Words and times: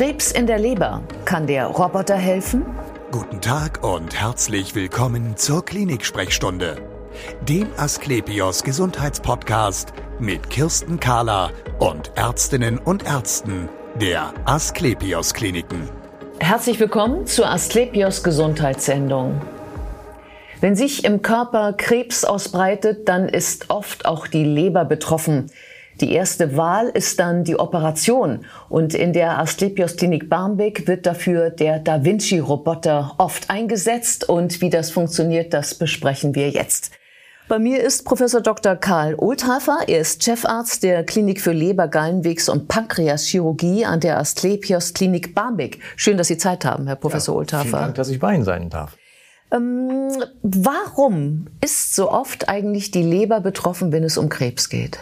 Krebs 0.00 0.32
in 0.32 0.46
der 0.46 0.58
Leber. 0.58 1.02
Kann 1.26 1.46
der 1.46 1.66
Roboter 1.66 2.16
helfen? 2.16 2.64
Guten 3.10 3.42
Tag 3.42 3.84
und 3.84 4.18
herzlich 4.18 4.74
willkommen 4.74 5.36
zur 5.36 5.62
Klinik-Sprechstunde, 5.62 6.76
dem 7.46 7.66
Asklepios 7.76 8.64
Gesundheitspodcast 8.64 9.92
mit 10.18 10.48
Kirsten 10.48 11.00
Kahler 11.00 11.50
und 11.80 12.12
Ärztinnen 12.14 12.78
und 12.78 13.04
Ärzten 13.04 13.68
der 14.00 14.32
Asklepios 14.46 15.34
Kliniken. 15.34 15.90
Herzlich 16.38 16.80
willkommen 16.80 17.26
zur 17.26 17.50
Asklepios 17.50 18.22
Gesundheitssendung. 18.22 19.38
Wenn 20.62 20.76
sich 20.76 21.04
im 21.04 21.20
Körper 21.20 21.74
Krebs 21.74 22.24
ausbreitet, 22.24 23.06
dann 23.06 23.28
ist 23.28 23.68
oft 23.68 24.06
auch 24.06 24.26
die 24.26 24.44
Leber 24.44 24.86
betroffen. 24.86 25.50
Die 26.00 26.12
erste 26.12 26.56
Wahl 26.56 26.88
ist 26.88 27.20
dann 27.20 27.44
die 27.44 27.58
Operation 27.58 28.46
und 28.70 28.94
in 28.94 29.12
der 29.12 29.38
Asklepios 29.38 29.96
Klinik 29.96 30.30
Barmbek 30.30 30.88
wird 30.88 31.04
dafür 31.04 31.50
der 31.50 31.78
Da 31.78 32.04
Vinci 32.04 32.38
Roboter 32.38 33.14
oft 33.18 33.50
eingesetzt 33.50 34.26
und 34.26 34.62
wie 34.62 34.70
das 34.70 34.90
funktioniert, 34.90 35.52
das 35.52 35.74
besprechen 35.74 36.34
wir 36.34 36.48
jetzt. 36.48 36.90
Bei 37.48 37.58
mir 37.58 37.82
ist 37.82 38.04
Professor 38.04 38.40
Dr. 38.40 38.76
Karl 38.76 39.14
Oldhafer. 39.16 39.80
Er 39.88 39.98
ist 39.98 40.22
Chefarzt 40.22 40.84
der 40.84 41.04
Klinik 41.04 41.40
für 41.40 41.52
Leber, 41.52 41.88
Gallenwegs- 41.88 42.48
und 42.48 42.68
Pankreaschirurgie 42.68 43.84
an 43.84 44.00
der 44.00 44.18
Asklepios 44.18 44.94
Klinik 44.94 45.34
Barmbek. 45.34 45.80
Schön, 45.96 46.16
dass 46.16 46.28
Sie 46.28 46.38
Zeit 46.38 46.64
haben, 46.64 46.86
Herr 46.86 46.96
Professor 46.96 47.34
ja, 47.34 47.38
Oldhafer. 47.40 47.64
Vielen 47.64 47.82
Dank, 47.82 47.94
dass 47.96 48.08
ich 48.08 48.20
bei 48.20 48.34
Ihnen 48.36 48.44
sein 48.44 48.70
darf. 48.70 48.96
Ähm, 49.52 50.12
warum 50.42 51.48
ist 51.60 51.94
so 51.94 52.10
oft 52.10 52.48
eigentlich 52.48 52.92
die 52.92 53.02
Leber 53.02 53.40
betroffen, 53.40 53.90
wenn 53.90 54.04
es 54.04 54.16
um 54.16 54.28
Krebs 54.28 54.68
geht? 54.68 55.00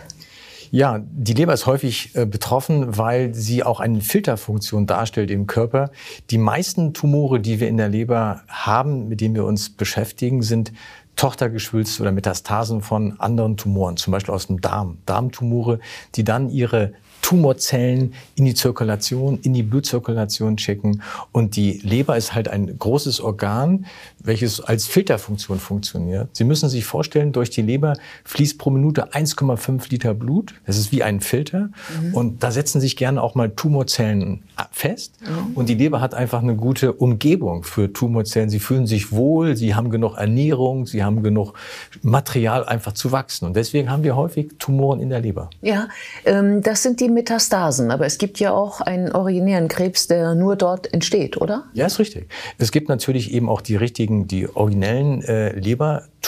Ja, 0.70 1.00
die 1.02 1.34
Leber 1.34 1.54
ist 1.54 1.66
häufig 1.66 2.14
äh, 2.14 2.26
betroffen, 2.26 2.96
weil 2.96 3.34
sie 3.34 3.62
auch 3.62 3.80
eine 3.80 4.00
Filterfunktion 4.00 4.86
darstellt 4.86 5.30
im 5.30 5.46
Körper. 5.46 5.90
Die 6.30 6.38
meisten 6.38 6.94
Tumore, 6.94 7.40
die 7.40 7.60
wir 7.60 7.68
in 7.68 7.76
der 7.76 7.88
Leber 7.88 8.42
haben, 8.48 9.08
mit 9.08 9.20
denen 9.20 9.34
wir 9.34 9.44
uns 9.44 9.70
beschäftigen, 9.70 10.42
sind 10.42 10.72
Tochtergeschwülste 11.16 12.02
oder 12.02 12.12
Metastasen 12.12 12.80
von 12.80 13.18
anderen 13.18 13.56
Tumoren, 13.56 13.96
zum 13.96 14.12
Beispiel 14.12 14.32
aus 14.32 14.46
dem 14.46 14.60
Darm. 14.60 14.98
Darmtumore, 15.04 15.80
die 16.14 16.22
dann 16.22 16.48
ihre 16.48 16.92
Tumorzellen 17.22 18.14
in 18.36 18.44
die 18.44 18.54
Zirkulation, 18.54 19.40
in 19.42 19.52
die 19.52 19.64
Blutzirkulation 19.64 20.56
checken. 20.56 21.02
Und 21.32 21.56
die 21.56 21.80
Leber 21.82 22.16
ist 22.16 22.34
halt 22.34 22.48
ein 22.48 22.78
großes 22.78 23.20
Organ, 23.20 23.86
welches 24.28 24.60
als 24.60 24.86
Filterfunktion 24.86 25.58
funktioniert. 25.58 26.28
Sie 26.36 26.44
müssen 26.44 26.68
sich 26.68 26.84
vorstellen, 26.84 27.32
durch 27.32 27.50
die 27.50 27.62
Leber 27.62 27.94
fließt 28.24 28.58
pro 28.58 28.70
Minute 28.70 29.12
1,5 29.12 29.90
Liter 29.90 30.14
Blut. 30.14 30.54
Das 30.66 30.78
ist 30.78 30.92
wie 30.92 31.02
ein 31.02 31.20
Filter. 31.20 31.70
Mhm. 32.02 32.14
Und 32.14 32.42
da 32.44 32.52
setzen 32.52 32.80
sich 32.80 32.96
gerne 32.96 33.20
auch 33.20 33.34
mal 33.34 33.50
Tumorzellen 33.50 34.42
fest. 34.70 35.14
Mhm. 35.22 35.56
Und 35.56 35.68
die 35.68 35.74
Leber 35.74 36.00
hat 36.00 36.14
einfach 36.14 36.42
eine 36.42 36.54
gute 36.54 36.92
Umgebung 36.92 37.64
für 37.64 37.92
Tumorzellen. 37.92 38.50
Sie 38.50 38.60
fühlen 38.60 38.86
sich 38.86 39.10
wohl, 39.10 39.56
sie 39.56 39.74
haben 39.74 39.90
genug 39.90 40.16
Ernährung, 40.16 40.86
sie 40.86 41.02
haben 41.02 41.22
genug 41.22 41.54
Material 42.02 42.64
einfach 42.64 42.92
zu 42.92 43.10
wachsen. 43.10 43.46
Und 43.46 43.56
deswegen 43.56 43.90
haben 43.90 44.04
wir 44.04 44.14
häufig 44.14 44.52
Tumoren 44.58 45.00
in 45.00 45.08
der 45.08 45.20
Leber. 45.20 45.50
Ja, 45.62 45.88
ähm, 46.24 46.62
das 46.62 46.82
sind 46.82 47.00
die 47.00 47.08
Metastasen. 47.08 47.90
Aber 47.90 48.04
es 48.04 48.18
gibt 48.18 48.38
ja 48.38 48.52
auch 48.52 48.82
einen 48.82 49.10
originären 49.12 49.68
Krebs, 49.68 50.06
der 50.06 50.34
nur 50.34 50.56
dort 50.56 50.92
entsteht, 50.92 51.38
oder? 51.38 51.64
Ja, 51.72 51.86
ist 51.86 51.98
richtig. 51.98 52.28
Es 52.58 52.70
gibt 52.72 52.90
natürlich 52.90 53.32
eben 53.32 53.48
auch 53.48 53.62
die 53.62 53.76
richtigen, 53.76 54.17
die 54.26 54.48
originellen 54.54 55.22
äh, 55.22 55.58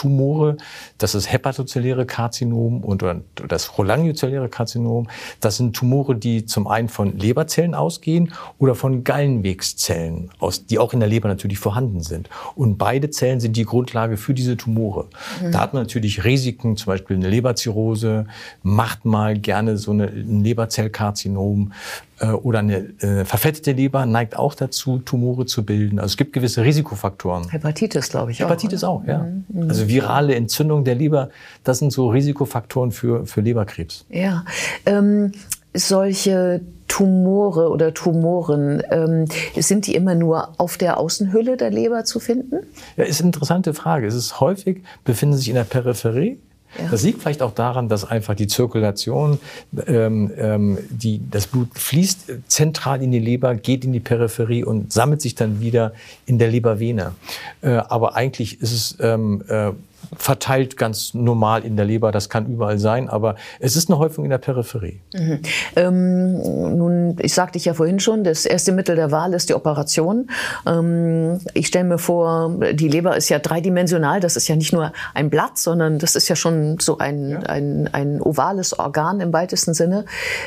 Lebertumore. 0.00 0.56
Das 0.98 1.14
ist 1.14 1.32
hepatozelläre 1.32 2.06
Karzinom 2.06 2.82
und 2.82 3.04
das 3.48 3.68
cholangiozelläre 3.72 4.48
Karzinom. 4.48 5.08
Das 5.40 5.56
sind 5.56 5.74
Tumore, 5.74 6.16
die 6.16 6.46
zum 6.46 6.66
einen 6.66 6.88
von 6.88 7.18
Leberzellen 7.18 7.74
ausgehen 7.74 8.32
oder 8.58 8.74
von 8.74 9.04
Gallenwegszellen, 9.04 10.30
aus, 10.38 10.66
die 10.66 10.78
auch 10.78 10.92
in 10.92 11.00
der 11.00 11.08
Leber 11.08 11.28
natürlich 11.28 11.58
vorhanden 11.58 12.00
sind. 12.00 12.28
Und 12.54 12.78
beide 12.78 13.10
Zellen 13.10 13.40
sind 13.40 13.56
die 13.56 13.64
Grundlage 13.64 14.16
für 14.16 14.34
diese 14.34 14.56
Tumore. 14.56 15.06
Mhm. 15.42 15.52
Da 15.52 15.60
hat 15.60 15.74
man 15.74 15.82
natürlich 15.82 16.24
Risiken, 16.24 16.76
zum 16.76 16.86
Beispiel 16.86 17.16
eine 17.16 17.28
Leberzirrhose, 17.28 18.26
macht 18.62 19.04
mal 19.04 19.38
gerne 19.38 19.76
so 19.76 19.92
eine 19.92 20.06
Leber 20.06 20.60
Leberzellkarzinom 20.60 21.72
äh, 22.20 22.26
oder 22.26 22.60
eine 22.60 22.78
äh, 23.00 23.24
verfettete 23.24 23.72
Leber 23.72 24.06
neigt 24.06 24.36
auch 24.36 24.54
dazu, 24.54 24.98
Tumore 24.98 25.46
zu 25.46 25.64
bilden. 25.64 25.98
Also 25.98 26.12
es 26.12 26.16
gibt 26.16 26.32
gewisse 26.32 26.62
Risikofaktoren. 26.62 27.48
Hepatitis, 27.48 28.10
glaube 28.10 28.32
ich. 28.32 28.40
Hepatitis 28.40 28.84
auch, 28.84 29.02
auch 29.02 29.06
ja. 29.06 29.26
Mhm. 29.48 29.68
Also 29.68 29.88
virale 29.90 30.34
Entzündung 30.34 30.84
der 30.84 30.94
Leber, 30.94 31.28
das 31.64 31.78
sind 31.78 31.92
so 31.92 32.08
Risikofaktoren 32.08 32.92
für, 32.92 33.26
für 33.26 33.42
Leberkrebs. 33.42 34.06
Ja. 34.08 34.44
Ähm, 34.86 35.32
solche 35.74 36.62
Tumore 36.88 37.70
oder 37.70 37.94
Tumoren, 37.94 38.82
ähm, 38.90 39.26
sind 39.56 39.86
die 39.86 39.94
immer 39.94 40.14
nur 40.14 40.58
auf 40.58 40.76
der 40.76 40.98
Außenhülle 40.98 41.56
der 41.56 41.70
Leber 41.70 42.04
zu 42.04 42.18
finden? 42.18 42.66
Ja, 42.96 43.04
ist 43.04 43.20
eine 43.20 43.28
interessante 43.28 43.74
Frage. 43.74 44.06
Es 44.06 44.14
ist 44.14 44.40
häufig, 44.40 44.82
befinden 45.04 45.36
sich 45.36 45.48
in 45.48 45.54
der 45.54 45.64
Peripherie 45.64 46.38
ja. 46.78 46.88
Das 46.90 47.02
liegt 47.02 47.20
vielleicht 47.20 47.42
auch 47.42 47.54
daran, 47.54 47.88
dass 47.88 48.04
einfach 48.04 48.34
die 48.34 48.46
Zirkulation, 48.46 49.38
ähm, 49.86 50.30
ähm, 50.36 50.78
die, 50.88 51.20
das 51.30 51.46
Blut 51.46 51.68
fließt 51.74 52.32
zentral 52.46 53.02
in 53.02 53.10
die 53.10 53.18
Leber, 53.18 53.54
geht 53.54 53.84
in 53.84 53.92
die 53.92 54.00
Peripherie 54.00 54.64
und 54.64 54.92
sammelt 54.92 55.20
sich 55.20 55.34
dann 55.34 55.60
wieder 55.60 55.92
in 56.26 56.38
der 56.38 56.48
Lebervene. 56.48 57.14
Äh, 57.62 57.70
aber 57.70 58.14
eigentlich 58.14 58.60
ist 58.60 58.72
es 58.72 58.96
ähm, 59.00 59.42
äh, 59.48 59.72
verteilt 60.16 60.76
ganz 60.76 61.14
normal 61.14 61.64
in 61.64 61.76
der 61.76 61.84
Leber. 61.84 62.12
Das 62.12 62.28
kann 62.28 62.46
überall 62.46 62.78
sein, 62.78 63.08
aber 63.08 63.36
es 63.58 63.76
ist 63.76 63.88
eine 63.88 63.98
Häufung 63.98 64.24
in 64.24 64.30
der 64.30 64.38
Peripherie. 64.38 65.00
Mhm. 65.14 65.40
Ähm, 65.76 66.76
nun, 66.78 67.16
ich 67.20 67.34
sagte 67.34 67.58
ich 67.58 67.64
ja 67.64 67.74
vorhin 67.74 68.00
schon, 68.00 68.24
das 68.24 68.46
erste 68.46 68.72
Mittel 68.72 68.96
der 68.96 69.10
Wahl 69.10 69.34
ist 69.34 69.48
die 69.48 69.54
Operation. 69.54 70.30
Ähm, 70.66 71.40
ich 71.54 71.68
stelle 71.68 71.84
mir 71.84 71.98
vor, 71.98 72.58
die 72.72 72.88
Leber 72.88 73.16
ist 73.16 73.28
ja 73.28 73.38
dreidimensional. 73.38 74.20
Das 74.20 74.36
ist 74.36 74.48
ja 74.48 74.56
nicht 74.56 74.72
nur 74.72 74.92
ein 75.14 75.30
Blatt, 75.30 75.58
sondern 75.58 75.98
das 75.98 76.16
ist 76.16 76.28
ja 76.28 76.36
schon 76.36 76.78
so 76.80 76.98
ein, 76.98 77.30
ja. 77.30 77.38
ein, 77.40 77.88
ein 77.92 78.20
ovales 78.20 78.78
Organ 78.78 79.20
im 79.20 79.32
weitesten 79.32 79.74
Sinne. 79.74 80.04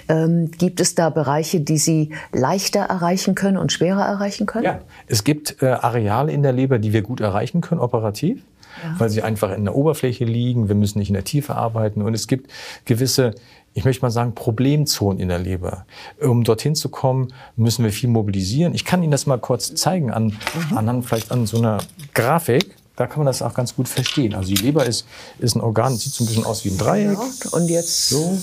Ähm, 0.09 0.52
gibt 0.52 0.80
es 0.80 0.96
da 0.96 1.09
Bereiche, 1.09 1.62
die 1.62 1.78
Sie 1.78 2.13
leichter 2.31 2.81
erreichen 2.81 3.36
können 3.36 3.58
und 3.58 3.72
schwerer 3.72 4.06
erreichen 4.06 4.46
können? 4.46 4.66
Ja, 4.66 4.80
es 5.08 5.24
gibt 5.24 5.62
äh, 5.62 5.68
Areale 5.68 6.31
in 6.31 6.44
der 6.44 6.52
Leber, 6.52 6.80
die 6.80 6.94
wir 6.94 7.02
gut 7.02 7.22
erreichen 7.22 7.62
können, 7.62 7.80
operativ 7.81 8.42
ja. 8.84 9.00
weil 9.00 9.10
sie 9.10 9.22
einfach 9.22 9.52
in 9.52 9.66
der 9.66 9.76
Oberfläche 9.76 10.26
liegen. 10.26 10.68
Wir 10.68 10.76
müssen 10.76 11.00
nicht 11.00 11.10
in 11.10 11.14
der 11.14 11.24
Tiefe 11.24 11.56
arbeiten. 11.56 12.02
Und 12.02 12.14
es 12.14 12.28
gibt 12.28 12.52
gewisse, 12.86 13.36
ich 13.74 13.86
möchte 13.86 14.02
mal 14.04 14.12
sagen, 14.12 14.36
Problemzonen 14.36 15.20
in 15.20 15.30
der 15.30 15.40
Leber. 15.40 15.86
Um 16.22 16.44
dorthin 16.44 16.76
zu 16.76 16.90
kommen, 16.90 17.34
müssen 17.56 17.84
wir 17.84 17.92
viel 17.92 18.10
mobilisieren. 18.10 18.74
Ich 18.74 18.86
kann 18.86 19.04
Ihnen 19.04 19.12
das 19.12 19.26
mal 19.26 19.40
kurz 19.40 19.74
zeigen 19.76 20.12
an, 20.12 20.38
mhm. 20.70 20.78
anhand 20.78 21.06
vielleicht 21.06 21.32
an 21.32 21.46
so 21.46 21.58
einer 21.58 21.80
Grafik. 22.14 22.76
Da 22.96 23.08
kann 23.08 23.20
man 23.20 23.26
das 23.26 23.42
auch 23.42 23.56
ganz 23.56 23.76
gut 23.76 23.88
verstehen. 23.88 24.36
Also 24.36 24.54
die 24.54 24.62
Leber 24.62 24.86
ist, 24.86 25.08
ist 25.40 25.56
ein 25.56 25.62
Organ, 25.62 25.96
sieht 25.96 26.14
so 26.14 26.24
ein 26.24 26.28
bisschen 26.28 26.46
aus 26.46 26.64
wie 26.64 26.70
ein 26.70 26.78
Dreieck. 26.78 27.18
Genau. 27.42 27.56
Und 27.56 27.68
jetzt 27.68 28.10
so 28.10 28.38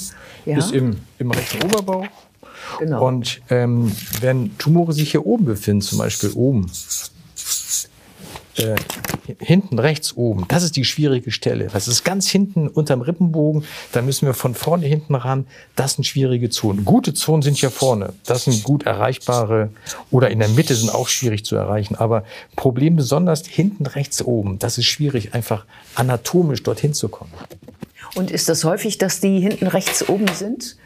ja. 0.44 0.58
ist 0.58 0.72
im, 0.72 0.96
im 1.18 1.30
rechten 1.30 1.62
Oberbauch. 1.64 2.06
Genau. 2.78 3.06
Und 3.06 3.40
ähm, 3.50 3.92
wenn 4.20 4.56
Tumore 4.58 4.92
sich 4.92 5.10
hier 5.12 5.24
oben 5.26 5.44
befinden, 5.44 5.82
zum 5.82 5.98
Beispiel 5.98 6.30
oben, 6.34 6.70
äh, 8.56 8.74
hinten 9.38 9.78
rechts 9.78 10.16
oben, 10.16 10.44
das 10.48 10.62
ist 10.62 10.76
die 10.76 10.84
schwierige 10.84 11.30
Stelle. 11.30 11.68
Das 11.72 11.88
ist 11.88 12.04
ganz 12.04 12.28
hinten 12.28 12.68
unterm 12.68 13.00
Rippenbogen. 13.00 13.64
Da 13.92 14.02
müssen 14.02 14.26
wir 14.26 14.34
von 14.34 14.54
vorne 14.54 14.86
hinten 14.86 15.14
ran. 15.14 15.46
Das 15.76 15.94
sind 15.94 16.04
schwierige 16.04 16.50
Zonen. 16.50 16.84
Gute 16.84 17.14
Zonen 17.14 17.42
sind 17.42 17.56
hier 17.56 17.70
vorne. 17.70 18.12
Das 18.26 18.44
sind 18.44 18.62
gut 18.62 18.84
erreichbare 18.84 19.70
oder 20.10 20.30
in 20.30 20.38
der 20.38 20.48
Mitte 20.48 20.74
sind 20.74 20.94
auch 20.94 21.08
schwierig 21.08 21.44
zu 21.44 21.56
erreichen. 21.56 21.94
Aber 21.96 22.24
Problem 22.56 22.96
besonders 22.96 23.46
hinten 23.46 23.86
rechts 23.86 24.22
oben. 24.22 24.58
Das 24.58 24.78
ist 24.78 24.86
schwierig, 24.86 25.34
einfach 25.34 25.64
anatomisch 25.94 26.62
dorthin 26.62 26.94
zu 26.94 27.08
kommen. 27.08 27.32
Und 28.14 28.30
ist 28.30 28.48
das 28.48 28.64
häufig, 28.64 28.98
dass 28.98 29.20
die 29.20 29.40
hinten 29.40 29.66
rechts 29.66 30.08
oben 30.08 30.28
sind? 30.34 30.76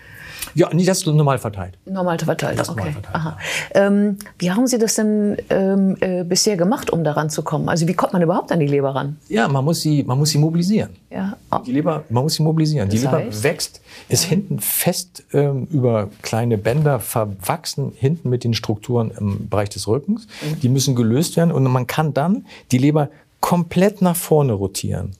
Ja, 0.54 0.70
nee, 0.72 0.84
das 0.84 0.98
ist 0.98 1.06
normal 1.06 1.38
verteilt. 1.38 1.78
Normal 1.84 2.18
verteilt, 2.18 2.58
das 2.58 2.68
okay. 2.68 2.78
Normal 2.78 2.92
verteilt, 2.92 3.14
Aha. 3.14 3.38
Ja. 3.74 3.86
Ähm, 3.86 4.18
wie 4.38 4.50
haben 4.50 4.66
Sie 4.66 4.78
das 4.78 4.94
denn 4.94 5.36
ähm, 5.50 5.96
äh, 6.00 6.24
bisher 6.24 6.56
gemacht, 6.56 6.90
um 6.90 7.04
daran 7.04 7.30
zu 7.30 7.42
kommen? 7.42 7.68
Also 7.68 7.88
wie 7.88 7.94
kommt 7.94 8.12
man 8.12 8.22
überhaupt 8.22 8.52
an 8.52 8.60
die 8.60 8.66
Leber 8.66 8.94
ran? 8.94 9.18
Ja, 9.28 9.48
man 9.48 9.64
muss 9.64 9.80
sie, 9.80 10.04
man 10.04 10.18
muss 10.18 10.30
sie 10.30 10.38
mobilisieren. 10.38 10.90
Ja. 11.10 11.36
Die 11.66 11.72
Leber, 11.72 12.04
man 12.08 12.24
muss 12.24 12.34
sie 12.34 12.42
mobilisieren. 12.42 12.88
Das 12.88 12.98
die 12.98 13.04
Leber 13.04 13.18
heißt? 13.18 13.42
wächst, 13.42 13.80
ist 14.08 14.24
ja. 14.24 14.30
hinten 14.30 14.58
fest 14.58 15.24
ähm, 15.32 15.66
über 15.70 16.08
kleine 16.22 16.58
Bänder 16.58 17.00
verwachsen, 17.00 17.92
hinten 17.94 18.30
mit 18.30 18.44
den 18.44 18.54
Strukturen 18.54 19.12
im 19.18 19.48
Bereich 19.48 19.70
des 19.70 19.86
Rückens. 19.88 20.26
Mhm. 20.26 20.60
Die 20.60 20.68
müssen 20.68 20.94
gelöst 20.94 21.36
werden 21.36 21.52
und 21.52 21.64
man 21.64 21.86
kann 21.86 22.14
dann 22.14 22.46
die 22.72 22.78
Leber 22.78 23.10
komplett 23.40 24.02
nach 24.02 24.16
vorne 24.16 24.52
rotieren. 24.52 25.12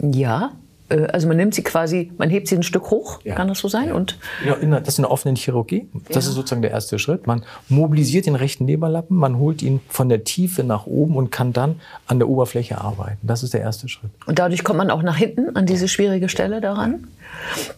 Ja. 0.00 0.52
Äh, 0.88 1.06
also 1.06 1.28
man 1.28 1.36
nimmt 1.36 1.54
sie 1.54 1.62
quasi, 1.62 2.12
man 2.18 2.30
hebt 2.30 2.48
sie 2.48 2.56
ein 2.56 2.62
Stück 2.62 2.90
hoch, 2.90 3.20
ja. 3.24 3.34
kann 3.34 3.48
das 3.48 3.58
so 3.58 3.68
sein? 3.68 3.88
Ja. 3.88 3.94
Und 3.94 4.18
ja, 4.44 4.56
das 4.80 4.94
ist 4.94 4.98
eine 4.98 5.10
offene 5.10 5.34
Chirurgie. 5.36 5.88
Das 6.08 6.24
ja. 6.24 6.30
ist 6.30 6.36
sozusagen 6.36 6.62
der 6.62 6.70
erste 6.70 6.98
Schritt. 6.98 7.26
Man 7.26 7.44
mobilisiert 7.68 8.26
den 8.26 8.34
rechten 8.34 8.66
Leberlappen, 8.66 9.16
man 9.16 9.38
holt 9.38 9.62
ihn 9.62 9.80
von 9.88 10.08
der 10.08 10.24
Tiefe 10.24 10.64
nach 10.64 10.86
oben 10.86 11.16
und 11.16 11.30
kann 11.30 11.52
dann 11.52 11.80
an 12.06 12.18
der 12.18 12.28
Oberfläche 12.28 12.80
arbeiten. 12.80 13.18
Das 13.22 13.42
ist 13.42 13.54
der 13.54 13.60
erste 13.60 13.88
Schritt. 13.88 14.10
Und 14.26 14.38
dadurch 14.38 14.64
kommt 14.64 14.78
man 14.78 14.90
auch 14.90 15.02
nach 15.02 15.16
hinten 15.16 15.56
an 15.56 15.66
diese 15.66 15.88
schwierige 15.88 16.28
Stelle 16.28 16.60
daran? 16.60 17.08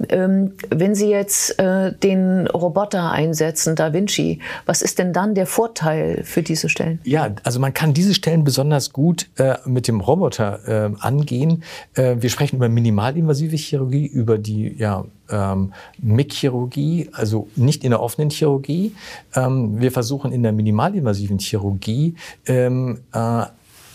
Ähm, 0.09 0.53
wenn 0.71 0.95
Sie 0.95 1.09
jetzt 1.09 1.59
äh, 1.59 1.93
den 1.93 2.47
Roboter 2.47 3.11
einsetzen, 3.11 3.77
Da 3.77 3.93
Vinci, 3.93 4.41
was 4.67 4.83
ist 4.83 4.99
denn 4.99 5.13
dann 5.13 5.35
der 5.35 5.47
Vorteil 5.47 6.23
für 6.25 6.43
diese 6.43 6.69
Stellen? 6.69 7.01
Ja, 7.05 7.31
also 7.43 7.61
man 7.61 7.75
kann 7.75 7.95
diese 7.95 8.15
Stellen 8.15 8.45
besonders 8.45 8.93
gut 8.93 9.29
äh, 9.37 9.57
mit 9.65 9.89
dem 9.89 10.01
Roboter 10.01 10.61
äh, 10.67 10.91
angehen. 11.01 11.63
Äh, 11.95 12.17
wir 12.21 12.31
sprechen 12.31 12.57
über 12.57 12.69
minimalinvasive 12.99 13.57
Chirurgie, 13.57 14.07
über 14.07 14.39
die 14.39 14.75
ja, 14.77 15.05
ähm, 15.31 15.73
MIG-Chirurgie, 16.03 17.11
also 17.13 17.49
nicht 17.57 17.85
in 17.85 17.91
der 17.91 18.03
offenen 18.03 18.31
Chirurgie. 18.31 18.93
Ähm, 19.35 19.81
wir 19.81 19.93
versuchen 19.93 20.33
in 20.33 20.43
der 20.43 20.53
minimalinvasiven 20.53 21.39
Chirurgie 21.39 22.15
ähm, 22.47 23.01
äh, 23.13 23.45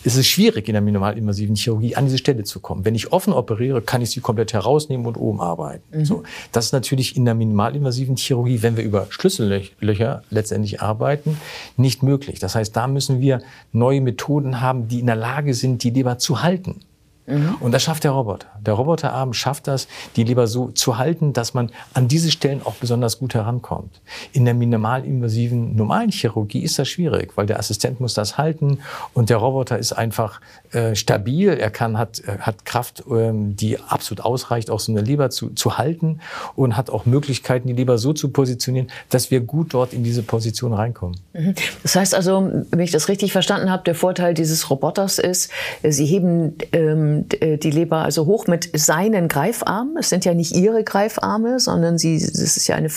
es 0.06 0.16
ist 0.16 0.26
schwierig 0.26 0.68
in 0.68 0.74
der 0.74 0.82
minimalinvasiven 0.82 1.56
Chirurgie 1.56 1.96
an 1.96 2.04
diese 2.04 2.18
Stelle 2.18 2.44
zu 2.44 2.60
kommen. 2.60 2.84
Wenn 2.84 2.94
ich 2.94 3.10
offen 3.10 3.32
operiere, 3.32 3.80
kann 3.80 4.02
ich 4.02 4.10
sie 4.10 4.20
komplett 4.20 4.52
herausnehmen 4.52 5.06
und 5.06 5.16
oben 5.16 5.40
arbeiten. 5.40 6.00
Mhm. 6.00 6.04
So, 6.04 6.22
das 6.52 6.66
ist 6.66 6.72
natürlich 6.72 7.16
in 7.16 7.24
der 7.24 7.34
minimalinvasiven 7.34 8.16
Chirurgie, 8.16 8.62
wenn 8.62 8.76
wir 8.76 8.84
über 8.84 9.06
Schlüssellöcher 9.08 10.22
letztendlich 10.28 10.82
arbeiten, 10.82 11.38
nicht 11.78 12.02
möglich. 12.02 12.38
Das 12.38 12.54
heißt, 12.54 12.76
da 12.76 12.86
müssen 12.86 13.22
wir 13.22 13.40
neue 13.72 14.02
Methoden 14.02 14.60
haben, 14.60 14.88
die 14.88 15.00
in 15.00 15.06
der 15.06 15.16
Lage 15.16 15.54
sind, 15.54 15.82
die 15.82 15.90
Leber 15.90 16.18
zu 16.18 16.42
halten. 16.42 16.80
Mhm. 17.26 17.56
Und 17.60 17.72
das 17.72 17.82
schafft 17.82 18.04
der 18.04 18.10
Roboter. 18.10 18.48
Der 18.60 18.74
Roboterarm 18.74 19.32
schafft 19.32 19.66
das, 19.66 19.88
die 20.16 20.24
Leber 20.24 20.46
so 20.46 20.68
zu 20.68 20.98
halten, 20.98 21.32
dass 21.32 21.54
man 21.54 21.70
an 21.94 22.08
diese 22.08 22.30
Stellen 22.30 22.60
auch 22.64 22.74
besonders 22.74 23.18
gut 23.18 23.34
herankommt. 23.34 24.00
In 24.32 24.44
der 24.44 24.54
minimalinvasiven 24.54 25.74
normalen 25.74 26.10
Chirurgie 26.10 26.60
ist 26.60 26.78
das 26.78 26.88
schwierig, 26.88 27.32
weil 27.36 27.46
der 27.46 27.58
Assistent 27.58 28.00
muss 28.00 28.14
das 28.14 28.36
halten 28.36 28.78
und 29.14 29.30
der 29.30 29.38
Roboter 29.38 29.78
ist 29.78 29.92
einfach 29.92 30.40
äh, 30.72 30.94
stabil. 30.94 31.48
Er 31.50 31.70
kann, 31.70 31.96
hat, 31.98 32.20
äh, 32.20 32.38
hat 32.40 32.64
Kraft, 32.66 33.04
ähm, 33.10 33.56
die 33.56 33.78
absolut 33.80 34.24
ausreicht, 34.24 34.70
auch 34.70 34.80
so 34.80 34.92
eine 34.92 35.00
Leber 35.00 35.30
zu, 35.30 35.50
zu 35.50 35.78
halten 35.78 36.20
und 36.56 36.76
hat 36.76 36.90
auch 36.90 37.06
Möglichkeiten, 37.06 37.68
die 37.68 37.74
Leber 37.74 37.96
so 37.96 38.12
zu 38.12 38.28
positionieren, 38.28 38.88
dass 39.08 39.30
wir 39.30 39.40
gut 39.40 39.72
dort 39.72 39.94
in 39.94 40.04
diese 40.04 40.22
Position 40.22 40.74
reinkommen. 40.74 41.18
Mhm. 41.32 41.54
Das 41.82 41.96
heißt 41.96 42.14
also, 42.14 42.64
wenn 42.70 42.80
ich 42.80 42.90
das 42.90 43.08
richtig 43.08 43.32
verstanden 43.32 43.70
habe, 43.70 43.82
der 43.84 43.94
Vorteil 43.94 44.34
dieses 44.34 44.68
Roboters 44.68 45.18
ist, 45.18 45.50
Sie 45.82 46.06
heben 46.06 46.56
ähm, 46.72 47.13
äh, 47.40 47.56
die 47.58 47.70
Leber 47.70 47.98
also 47.98 48.26
hoch 48.26 48.46
mit 48.46 48.70
seinen 48.74 49.28
Greifarmen. 49.28 49.96
Es 49.98 50.08
sind 50.08 50.24
ja 50.24 50.34
nicht 50.34 50.54
ihre 50.54 50.84
Greifarme, 50.84 51.60
sondern 51.60 51.98
sie, 51.98 52.18
das 52.18 52.56
ist 52.56 52.66
ja 52.66 52.76
eine, 52.76 52.88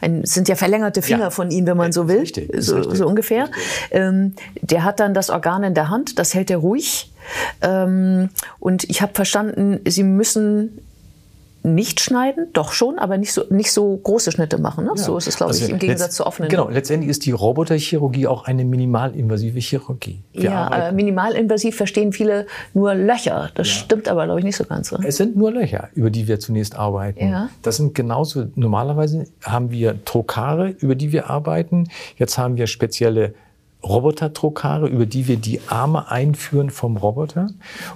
ein, 0.00 0.24
sind 0.24 0.48
ja 0.48 0.54
verlängerte 0.54 1.02
Finger 1.02 1.24
ja. 1.24 1.30
von 1.30 1.50
ihm, 1.50 1.66
wenn 1.66 1.76
man 1.76 1.92
so 1.92 2.08
will, 2.08 2.20
richtig, 2.20 2.50
so, 2.58 2.82
so, 2.94 3.06
ungefähr. 3.06 3.48
Ähm, 3.90 4.34
der 4.60 4.84
hat 4.84 5.00
dann 5.00 5.14
das 5.14 5.30
Organ 5.30 5.64
in 5.64 5.74
der 5.74 5.88
Hand, 5.88 6.18
das 6.18 6.34
hält 6.34 6.50
er 6.50 6.58
ruhig. 6.58 7.12
Ähm, 7.60 8.30
und 8.58 8.84
ich 8.84 9.02
habe 9.02 9.12
verstanden, 9.14 9.80
sie 9.86 10.02
müssen 10.02 10.78
nicht 11.64 12.00
schneiden, 12.00 12.48
doch 12.52 12.72
schon, 12.72 12.98
aber 12.98 13.18
nicht 13.18 13.32
so, 13.32 13.44
nicht 13.50 13.72
so 13.72 13.96
große 13.96 14.32
Schnitte 14.32 14.58
machen. 14.58 14.84
Ne? 14.84 14.92
Ja. 14.96 15.02
So 15.02 15.16
ist 15.16 15.28
es, 15.28 15.36
glaube 15.36 15.52
also 15.52 15.64
ich, 15.64 15.70
im 15.70 15.78
Gegensatz 15.78 16.16
zur 16.16 16.26
offenen. 16.26 16.48
Genau, 16.48 16.68
letztendlich 16.68 17.10
ist 17.10 17.24
die 17.24 17.30
Roboterchirurgie 17.30 18.26
auch 18.26 18.44
eine 18.44 18.64
minimalinvasive 18.64 19.60
Chirurgie. 19.60 20.22
Wir 20.32 20.44
ja, 20.44 20.88
äh, 20.88 20.92
minimalinvasiv 20.92 21.76
verstehen 21.76 22.12
viele 22.12 22.46
nur 22.74 22.94
Löcher. 22.94 23.50
Das 23.54 23.68
ja. 23.68 23.74
stimmt 23.74 24.08
aber, 24.08 24.24
glaube 24.24 24.40
ich, 24.40 24.44
nicht 24.44 24.56
so 24.56 24.64
ganz. 24.64 24.88
So. 24.88 24.98
Es 25.02 25.16
sind 25.16 25.36
nur 25.36 25.52
Löcher, 25.52 25.88
über 25.94 26.10
die 26.10 26.26
wir 26.26 26.40
zunächst 26.40 26.76
arbeiten. 26.76 27.28
Ja. 27.28 27.48
Das 27.62 27.76
sind 27.76 27.94
genauso, 27.94 28.46
normalerweise 28.54 29.26
haben 29.42 29.70
wir 29.70 30.04
Trokare, 30.04 30.70
über 30.80 30.94
die 30.94 31.12
wir 31.12 31.30
arbeiten. 31.30 31.88
Jetzt 32.16 32.38
haben 32.38 32.56
wir 32.56 32.66
spezielle 32.66 33.34
Roboter-Trokare, 33.84 34.88
über 34.88 35.06
die 35.06 35.28
wir 35.28 35.36
die 35.36 35.60
Arme 35.68 36.10
einführen 36.10 36.70
vom 36.70 36.96
Roboter. 36.96 37.50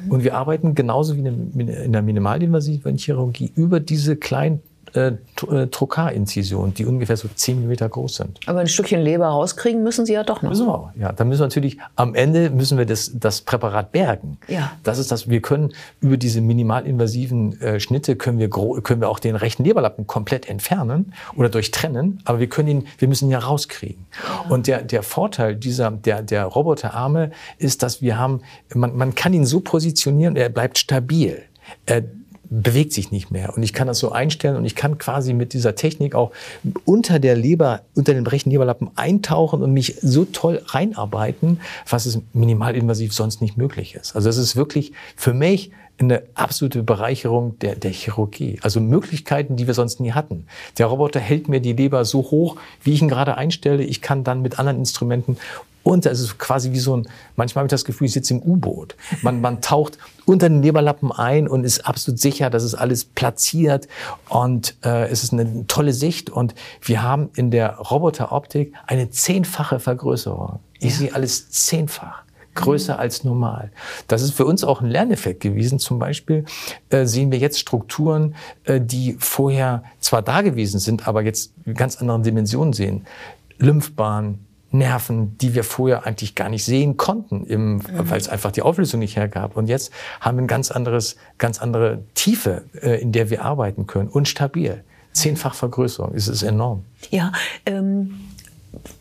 Und 0.09 0.25
wir 0.25 0.35
arbeiten 0.37 0.75
genauso 0.75 1.17
wie 1.17 1.21
in 1.27 1.93
der 1.93 2.03
minimalinvasiven 2.03 2.99
Chirurgie 2.99 3.53
über 3.55 3.81
diese 3.81 4.17
kleinen 4.17 4.61
äh, 4.95 5.13
äh, 5.51 5.67
Trokarinzisionen, 5.67 6.75
die 6.75 6.87
ungefähr 6.87 7.17
so 7.17 7.29
10 7.29 7.57
Millimeter 7.57 7.89
groß 7.89 8.17
sind. 8.17 8.41
Aber 8.47 8.61
ein 8.61 8.69
Stückchen 8.69 9.01
Leber 9.01 9.27
rauskriegen 9.27 9.83
müssen 9.83 10.07
Sie 10.07 10.13
ja 10.13 10.23
doch 10.23 10.43
noch. 10.43 10.51
Müssen 10.51 10.67
wir, 10.67 10.93
ja. 10.99 11.13
Dann 11.13 11.29
müssen 11.29 11.41
wir 11.41 11.47
natürlich, 11.47 11.79
am 11.97 12.15
Ende 12.15 12.51
müssen 12.51 12.79
wir 12.79 12.87
das, 12.87 13.11
das 13.15 13.41
Präparat 13.41 13.93
bergen. 13.93 14.39
Ja. 14.49 14.73
Das 14.85 14.99
ist 14.99 15.11
das, 15.11 15.29
wir 15.29 15.43
können 15.43 15.73
über 16.01 16.17
diese 16.17 16.41
minimalinvasiven 16.41 17.61
äh, 17.61 17.81
Schnitte 17.81 18.17
können 18.17 18.39
wir, 18.39 18.49
können 18.49 19.01
wir 19.01 19.09
auch 19.09 19.19
den 19.19 19.37
rechten 19.37 19.65
Leberlappen 19.65 20.07
komplett 20.07 20.49
entfernen 20.49 21.13
oder 21.37 21.49
durchtrennen, 21.49 22.21
aber 22.25 22.39
wir 22.39 22.49
können 22.49 22.69
ihn, 22.69 22.87
wir 22.99 23.09
müssen 23.09 23.29
ihn 23.29 23.33
ja 23.33 23.41
rauskriegen. 23.41 24.07
Ja. 24.23 24.51
Und 24.51 24.67
der, 24.67 24.83
der 24.83 25.03
Vorteil 25.03 25.57
dieser, 25.57 25.91
der, 25.91 26.23
der 26.23 26.45
Roboterarme 26.45 27.33
ist, 27.59 27.83
dass 27.83 28.01
wir 28.01 28.19
haben, 28.19 28.41
man, 28.75 28.97
man 28.97 29.15
kann 29.15 29.33
ihn 29.33 29.47
so 29.47 29.61
positionieren, 29.61 30.37
er 30.37 30.49
bleibt 30.49 30.79
stabil. 30.79 31.43
Er, 31.85 32.05
bewegt 32.51 32.93
sich 32.93 33.11
nicht 33.11 33.31
mehr. 33.31 33.57
Und 33.57 33.63
ich 33.63 33.73
kann 33.73 33.87
das 33.87 33.99
so 33.99 34.13
einstellen 34.13 34.57
und 34.57 34.65
ich 34.65 34.75
kann 34.75 34.99
quasi 34.99 35.33
mit 35.33 35.53
dieser 35.53 35.75
Technik 35.75 36.15
auch 36.15 36.33
unter 36.85 37.19
der 37.19 37.37
Leber, 37.37 37.83
unter 37.95 38.15
den 38.15 38.27
rechten 38.27 38.51
Leberlappen 38.51 38.91
eintauchen 38.97 39.63
und 39.63 39.73
mich 39.73 39.97
so 40.01 40.25
toll 40.25 40.63
reinarbeiten, 40.67 41.61
was 41.89 42.07
es 42.07 42.21
minimalinvasiv 42.33 43.13
sonst 43.13 43.41
nicht 43.41 43.57
möglich 43.57 43.95
ist. 43.95 44.15
Also 44.15 44.29
es 44.29 44.37
ist 44.37 44.57
wirklich 44.57 44.93
für 45.17 45.35
mich 45.35 45.71
eine 45.99 46.23
absolute 46.35 46.83
Bereicherung 46.83 47.59
der, 47.61 47.75
der 47.75 47.91
Chirurgie. 47.91 48.59
Also 48.63 48.81
Möglichkeiten, 48.81 49.57
die 49.57 49.67
wir 49.67 49.75
sonst 49.75 50.01
nie 50.01 50.13
hatten. 50.13 50.47
Der 50.79 50.87
Roboter 50.87 51.21
hält 51.21 51.49
mir 51.49 51.61
die 51.61 51.73
Leber 51.73 52.05
so 52.05 52.23
hoch, 52.23 52.57
wie 52.83 52.93
ich 52.93 53.03
ihn 53.03 53.09
gerade 53.09 53.37
einstelle. 53.37 53.83
Ich 53.83 54.03
kann 54.03 54.23
dann 54.23 54.43
mit 54.43 54.59
anderen 54.59 54.79
Instrumenten 54.79 55.39
und 55.87 56.05
es 56.05 56.19
ist 56.19 56.37
quasi 56.37 56.73
wie 56.73 56.81
so 56.81 56.97
ein, 56.97 57.09
manchmal 57.37 57.61
habe 57.61 57.67
ich 57.69 57.71
das 57.71 57.85
Gefühl, 57.85 58.09
ich 58.09 58.13
sitze 58.13 58.35
im 58.35 58.43
U-Boot. 58.43 58.97
Man, 59.23 59.41
man 59.41 59.61
taucht 59.61 59.99
unter 60.25 60.49
den 60.49 60.61
Leberlappen 60.61 61.13
ein 61.13 61.47
und 61.47 61.63
ist 61.63 61.87
absolut 61.87 62.19
sicher, 62.19 62.51
dass 62.51 62.65
es 62.65 62.75
alles 62.75 63.05
platziert 63.05 63.87
und 64.29 64.75
äh, 64.85 65.07
es 65.09 65.23
ist 65.23 65.33
eine 65.33 65.65
tolle 65.69 65.93
Sicht. 65.93 66.29
Und 66.29 66.57
wir 66.83 67.05
haben 67.05 67.31
in 67.37 67.53
der 67.53 67.77
Roboteroptik 67.77 68.75
eine 68.89 69.11
zehnfache 69.11 69.79
Vergrößerung. 69.79 70.59
Ich 70.81 70.95
ja. 70.95 70.99
sehe 70.99 71.15
alles 71.15 71.51
zehnfach 71.51 72.25
größer 72.57 72.95
mhm. 72.95 73.01
als 73.01 73.23
normal. 73.23 73.71
Das 74.09 74.23
ist 74.23 74.33
für 74.33 74.45
uns 74.45 74.65
auch 74.65 74.81
ein 74.81 74.91
Lerneffekt 74.91 75.41
gewesen. 75.41 75.79
Zum 75.79 76.01
Beispiel 76.01 76.47
äh, 76.91 77.07
sehen 77.07 77.31
wir 77.31 77.39
jetzt 77.39 77.61
Strukturen, 77.61 78.35
äh, 78.65 78.81
die 78.81 79.17
vorher 79.21 79.85
zwar 80.01 80.23
da 80.23 80.43
gewesen 80.43 80.81
sind, 80.81 81.07
aber 81.07 81.23
jetzt 81.23 81.53
ganz 81.75 82.01
anderen 82.01 82.25
Dimensionen 82.25 82.73
sehen. 82.73 83.07
Lymphbahn, 83.59 84.46
Nerven, 84.79 85.37
die 85.39 85.55
wir 85.55 85.65
vorher 85.65 86.07
eigentlich 86.07 86.35
gar 86.35 86.49
nicht 86.49 86.65
sehen 86.65 86.97
konnten, 86.97 87.47
mhm. 87.49 87.83
weil 87.95 88.19
es 88.19 88.29
einfach 88.29 88.53
die 88.53 88.63
Auflösung 88.63 89.01
nicht 89.01 89.17
hergab. 89.17 89.57
Und 89.57 89.69
jetzt 89.69 89.93
haben 90.21 90.39
wir 90.39 90.45
ein 90.45 90.49
ganz 90.49 90.71
anderes, 90.71 91.17
ganz 91.39 91.61
andere 91.61 92.03
Tiefe, 92.15 92.65
äh, 92.81 93.01
in 93.01 93.13
der 93.13 93.31
wir 93.31 93.45
arbeiten 93.45 93.87
können 93.87 94.09
und 94.09 94.29
stabil. 94.29 94.83
Zehnfach 95.13 95.55
Vergrößerung, 95.55 96.15
es 96.15 96.29
ist 96.29 96.43
enorm. 96.43 96.85
Ja, 97.11 97.33
ähm 97.65 98.21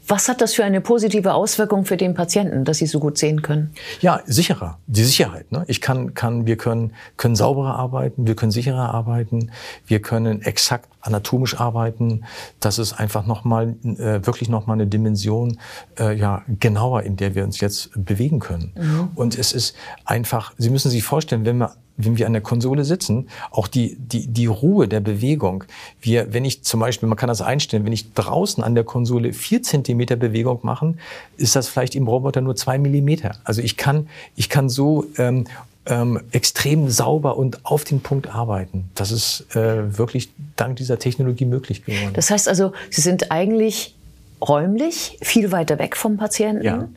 was 0.08 0.30
hat 0.30 0.42
das 0.42 0.54
für 0.54 0.64
eine 0.64 0.82
positive 0.82 1.34
Auswirkung 1.34 1.86
für 1.86 1.98
den 1.98 2.14
Patienten, 2.14 2.64
dass 2.66 2.78
sie 2.78 2.86
so 2.86 3.00
gut 3.00 3.18
sehen 3.18 3.42
können? 3.42 3.74
Ja, 4.02 4.22
sicherer. 4.26 4.78
Die 4.88 5.04
Sicherheit. 5.04 5.52
Ne? 5.52 5.64
Ich 5.68 5.82
kann, 5.82 6.14
kann, 6.14 6.46
wir 6.46 6.58
können, 6.58 6.94
können 7.18 7.36
sauberer 7.36 7.76
arbeiten, 7.76 8.28
wir 8.28 8.36
können 8.36 8.52
sicherer 8.52 8.94
arbeiten, 8.94 9.52
wir 9.88 10.02
können 10.02 10.42
exakt 10.42 10.90
anatomisch 11.02 11.60
arbeiten. 11.60 12.26
Das 12.60 12.80
ist 12.80 12.94
einfach 12.94 13.26
nochmal, 13.26 13.76
äh, 13.84 14.26
wirklich 14.26 14.50
nochmal 14.50 14.76
eine 14.76 14.88
Dimension, 14.88 15.60
äh, 16.00 16.16
ja, 16.16 16.44
genauer, 16.60 17.04
in 17.04 17.16
der 17.16 17.36
wir 17.36 17.44
uns 17.44 17.60
jetzt 17.60 17.92
bewegen 17.96 18.40
können. 18.40 18.74
Mhm. 18.76 19.10
Und 19.16 19.38
es 19.38 19.54
ist 19.54 19.76
einfach, 20.04 20.54
Sie 20.58 20.70
müssen 20.70 20.92
sich 20.92 21.04
vorstellen, 21.04 21.46
wenn 21.46 21.58
wir 21.58 21.76
wenn 21.98 22.18
wir 22.18 22.26
an 22.26 22.34
der 22.34 22.42
Konsole 22.42 22.84
sitzen, 22.84 23.30
auch 23.52 23.68
die, 23.68 23.96
die, 23.98 24.28
die 24.28 24.48
Ruhe 24.48 24.88
der 24.88 25.00
Bewegung. 25.00 25.64
Wir, 26.02 26.34
wenn 26.34 26.46
ich 26.46 26.64
zum 26.64 26.80
Beispiel, 26.80 27.08
man 27.08 27.18
kann 27.18 27.28
das 27.28 27.42
einstellen, 27.42 27.86
wenn 27.86 27.94
ich 27.94 28.14
draußen 28.14 28.64
an 28.64 28.76
der 28.76 28.84
Konsole 28.84 29.34
vier 29.34 29.64
Zentimeter 29.64 29.95
Bewegung 30.16 30.60
machen, 30.64 31.00
ist 31.38 31.56
das 31.56 31.68
vielleicht 31.68 31.96
im 31.96 32.08
Roboter 32.08 32.42
nur 32.42 32.56
zwei 32.56 32.78
Millimeter. 32.78 33.38
Also 33.44 33.62
ich 33.62 33.78
kann, 33.78 34.08
ich 34.36 34.50
kann 34.50 34.70
so 34.70 35.06
ähm, 35.18 35.46
ähm, 35.86 36.20
extrem 36.32 36.90
sauber 36.90 37.38
und 37.38 37.66
auf 37.66 37.84
den 37.84 38.02
Punkt 38.02 38.28
arbeiten. 38.28 38.90
Das 38.96 39.12
ist 39.12 39.56
äh, 39.56 39.98
wirklich 39.98 40.30
dank 40.56 40.78
dieser 40.78 41.00
Technologie 41.00 41.46
möglich 41.46 41.86
geworden. 41.86 42.14
Das 42.14 42.32
heißt 42.32 42.48
also, 42.48 42.74
Sie 42.90 43.02
sind 43.02 43.32
eigentlich 43.32 43.96
räumlich 44.42 45.18
viel 45.22 45.52
weiter 45.52 45.80
weg 45.80 45.96
vom 45.96 46.18
Patienten. 46.18 46.64
Ja 46.64 46.88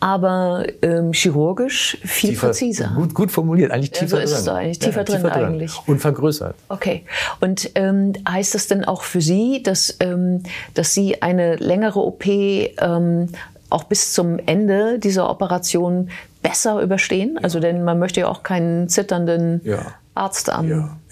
aber 0.00 0.64
ähm, 0.82 1.12
chirurgisch 1.12 1.98
viel 2.02 2.30
tiefer, 2.30 2.48
präziser. 2.48 2.92
Gut, 2.94 3.14
gut 3.14 3.30
formuliert, 3.30 3.70
eigentlich 3.70 3.90
tiefer 3.90 4.20
ja, 4.20 4.26
so 4.26 4.36
ist 4.36 4.46
drin. 4.46 4.54
Eigentlich, 4.54 4.78
tiefer, 4.78 4.98
ja, 4.98 5.04
drin, 5.04 5.16
tiefer 5.16 5.30
drin 5.30 5.44
eigentlich. 5.44 5.72
Und 5.86 6.00
vergrößert. 6.00 6.56
Okay. 6.68 7.04
Und 7.40 7.70
ähm, 7.74 8.14
heißt 8.28 8.54
das 8.54 8.66
denn 8.66 8.84
auch 8.84 9.02
für 9.02 9.20
Sie, 9.20 9.62
dass, 9.62 9.96
ähm, 10.00 10.42
dass 10.74 10.94
Sie 10.94 11.20
eine 11.22 11.56
längere 11.56 12.00
OP 12.00 12.26
ähm, 12.26 13.28
auch 13.68 13.84
bis 13.84 14.12
zum 14.12 14.38
Ende 14.46 14.98
dieser 14.98 15.30
Operation 15.30 16.10
besser 16.42 16.80
überstehen? 16.80 17.34
Ja. 17.36 17.42
Also 17.42 17.60
denn 17.60 17.84
man 17.84 17.98
möchte 17.98 18.20
ja 18.20 18.28
auch 18.28 18.42
keinen 18.42 18.88
zitternden 18.88 19.60
ja. 19.64 19.78
Arzt 20.14 20.50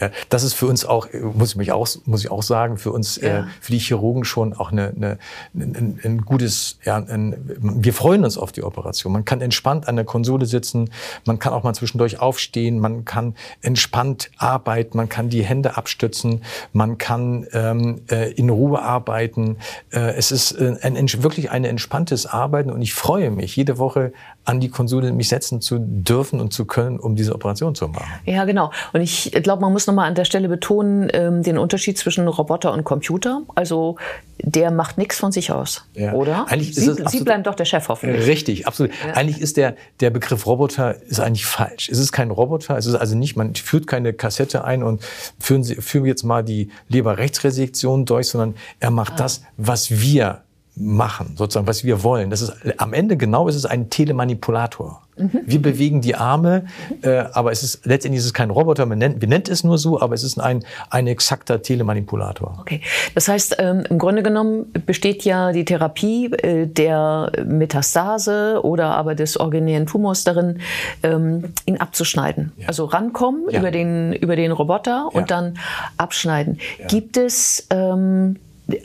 am 0.00 0.11
Das 0.28 0.43
ist 0.43 0.55
für 0.55 0.67
uns 0.67 0.85
auch, 0.85 1.09
muss 1.35 1.50
ich 1.50 1.57
mich 1.57 1.73
auch, 1.73 1.88
muss 2.05 2.25
ich 2.25 2.31
auch 2.31 2.43
sagen, 2.43 2.78
für 2.78 2.93
uns, 2.93 3.17
ja. 3.17 3.40
äh, 3.40 3.45
für 3.61 3.73
die 3.73 3.78
Chirurgen 3.78 4.25
schon 4.25 4.55
auch 4.55 4.73
eine, 4.73 4.93
eine, 4.95 5.19
ein, 5.55 6.00
ein 6.02 6.23
gutes, 6.25 6.78
ja, 6.85 6.97
ein, 6.97 7.37
wir 7.61 7.93
freuen 7.93 8.25
uns 8.25 8.38
auf 8.38 8.52
die 8.52 8.62
Operation. 8.62 9.12
Man 9.12 9.25
kann 9.25 9.40
entspannt 9.40 9.88
an 9.88 9.97
der 9.97 10.05
Konsole 10.05 10.47
sitzen, 10.47 10.90
man 11.25 11.38
kann 11.38 11.52
auch 11.52 11.62
mal 11.62 11.75
zwischendurch 11.75 12.21
aufstehen, 12.21 12.78
man 12.78 13.05
kann 13.05 13.35
entspannt 13.62 14.31
arbeiten, 14.37 14.97
man 14.97 15.09
kann 15.09 15.28
die 15.28 15.43
Hände 15.43 15.76
abstützen, 15.76 16.43
man 16.73 16.99
kann 16.99 17.47
ähm, 17.52 18.02
äh, 18.11 18.33
in 18.33 18.50
Ruhe 18.50 18.81
arbeiten. 18.81 19.57
Äh, 19.90 20.14
es 20.17 20.31
ist 20.31 20.52
äh, 20.52 20.76
ein, 20.83 21.09
wirklich 21.23 21.50
ein 21.50 21.64
entspanntes 21.64 22.26
Arbeiten 22.26 22.71
und 22.71 22.83
ich 22.83 22.95
freue 22.95 23.31
mich, 23.31 23.57
jede 23.57 23.78
Woche 23.78 24.12
an 24.45 24.61
die 24.61 24.71
Konsole 24.71 25.12
mich 25.12 25.28
setzen 25.28 25.61
zu 25.61 25.78
dürfen 25.78 26.40
und 26.40 26.52
zu 26.55 26.64
können, 26.64 26.99
um 26.99 27.17
diese 27.17 27.35
Operation 27.35 27.75
zu 27.75 27.88
machen. 27.88 28.09
Ja, 28.25 28.47
genau. 28.47 28.73
Und 28.95 29.02
ich 29.02 29.31
glaube, 29.43 29.61
man 29.61 29.73
muss 29.73 29.87
nochmal 29.88 30.07
an 30.07 30.14
der 30.14 30.25
Stelle 30.25 30.49
betonen, 30.49 31.09
ähm, 31.12 31.42
den 31.42 31.59
Unterschied 31.59 31.99
zwischen 31.99 32.28
Roboter 32.28 32.73
und 32.73 32.85
Computer. 32.85 33.42
Also 33.54 33.97
der 34.40 34.71
macht 34.71 34.99
nichts 34.99 35.18
von 35.18 35.33
sich 35.33 35.50
aus, 35.50 35.85
ja. 35.95 36.12
oder? 36.12 36.47
Eigentlich 36.49 36.75
Sie, 36.75 36.95
Sie 37.07 37.25
bleiben 37.25 37.42
doch 37.42 37.57
der 37.57 37.64
Chef 37.64 37.88
hoffentlich. 37.88 38.26
Richtig, 38.26 38.66
absolut. 38.66 38.92
Ja. 39.04 39.14
Eigentlich 39.14 39.40
ist 39.40 39.57
der, 39.57 39.75
der 40.00 40.11
Begriff 40.11 40.47
Roboter 40.47 41.02
ist 41.02 41.18
eigentlich 41.18 41.47
falsch. 41.47 41.88
Es 41.88 41.99
ist 41.99 42.12
kein 42.12 42.30
Roboter, 42.30 42.76
es 42.76 42.87
ist 42.87 42.95
also 42.95 43.16
nicht, 43.16 43.37
man 43.37 43.54
führt 43.57 43.87
keine 43.87 44.12
Kassette 44.12 44.64
ein 44.64 44.83
und 44.83 45.02
führen, 45.40 45.64
Sie, 45.64 45.76
führen 45.76 46.07
jetzt 46.07 46.23
mal 46.23 46.45
die 46.45 46.71
Leberrechtsresektion 46.88 48.04
durch, 48.04 48.28
sondern 48.28 48.54
er 48.78 48.90
macht 48.90 49.14
ah. 49.14 49.16
das, 49.16 49.42
was 49.57 49.90
wir 49.90 50.42
machen, 50.76 51.35
sozusagen, 51.37 51.66
was 51.66 51.83
wir 51.85 52.02
wollen. 52.02 52.30
Das 52.30 52.42
ist 52.42 52.52
am 52.78 52.92
Ende 52.92 53.16
genau 53.16 53.49
ist 53.49 53.57
es 53.57 53.66
ein 53.66 53.90
Telemanipulator. 53.90 55.02
Mhm. 55.18 55.40
Wir 55.44 55.62
bewegen 55.62 56.00
die 56.00 56.14
Arme, 56.14 56.64
äh, 57.02 57.25
aber 57.32 57.52
es 57.52 57.62
ist 57.62 57.87
letztendlich 57.87 58.20
ist 58.20 58.26
es 58.26 58.34
kein 58.34 58.50
Roboter. 58.50 58.87
Man 58.87 58.98
nennt, 58.98 59.20
wir 59.20 59.28
nennt 59.28 59.48
es 59.48 59.64
nur 59.64 59.78
so, 59.78 60.00
aber 60.00 60.14
es 60.14 60.22
ist 60.22 60.38
ein 60.38 60.64
ein 60.90 61.06
exakter 61.06 61.62
Telemanipulator. 61.62 62.56
Okay, 62.60 62.80
das 63.14 63.28
heißt 63.28 63.56
ähm, 63.58 63.84
im 63.88 63.98
Grunde 63.98 64.22
genommen 64.22 64.72
besteht 64.87 65.25
ja 65.25 65.52
die 65.52 65.64
Therapie 65.64 66.32
äh, 66.32 66.66
der 66.66 67.32
Metastase 67.44 68.60
oder 68.62 68.96
aber 68.96 69.14
des 69.14 69.38
originären 69.38 69.87
Tumors 69.87 70.25
darin, 70.25 70.60
ähm, 71.02 71.52
ihn 71.66 71.78
abzuschneiden. 71.78 72.52
Ja. 72.56 72.68
Also 72.68 72.84
rankommen 72.84 73.44
ja. 73.50 73.60
über 73.60 73.70
den 73.70 74.12
über 74.12 74.37
den 74.37 74.52
Roboter 74.52 75.08
und 75.12 75.22
ja. 75.22 75.26
dann 75.26 75.58
abschneiden. 75.96 76.58
Gibt 76.88 77.16
es 77.16 77.66
ähm, 77.70 78.37